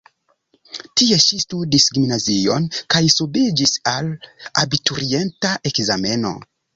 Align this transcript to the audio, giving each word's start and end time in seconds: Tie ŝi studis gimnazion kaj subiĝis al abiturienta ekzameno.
Tie 0.99 1.17
ŝi 1.25 1.37
studis 1.41 1.83
gimnazion 1.97 2.65
kaj 2.93 3.01
subiĝis 3.15 3.73
al 3.91 4.09
abiturienta 4.63 5.53
ekzameno. 5.73 6.33